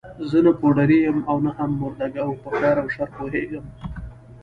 زه 0.29 0.37
نه 0.45 0.51
پوډري 0.59 0.97
یم 1.05 1.17
او 1.29 1.37
نه 1.45 1.51
هم 1.57 1.71
مرده 1.81 2.07
ګو، 2.15 2.33
په 2.43 2.49
خیر 2.57 2.75
او 2.81 2.87
شر 2.95 3.09
پوهېږم. 3.17 3.65